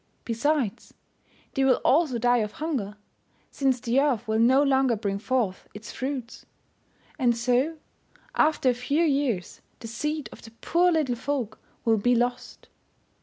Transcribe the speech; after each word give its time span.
Besides, 0.25 0.95
they 1.53 1.63
will 1.63 1.79
also 1.85 2.17
die 2.17 2.39
of 2.39 2.53
hunger, 2.53 2.97
since 3.51 3.79
the 3.79 3.99
earth 4.01 4.27
will 4.27 4.39
no 4.39 4.63
longer 4.63 4.95
bring 4.95 5.19
forth 5.19 5.67
its 5.75 5.91
fruits. 5.91 6.43
And 7.19 7.37
so, 7.37 7.77
after 8.33 8.71
a 8.71 8.73
few 8.73 9.03
years, 9.03 9.61
the 9.77 9.87
seed 9.87 10.27
of 10.31 10.41
the 10.41 10.49
poor 10.59 10.91
little 10.91 11.13
folk 11.15 11.59
will 11.85 11.97
be 11.97 12.15
lost. 12.15 12.67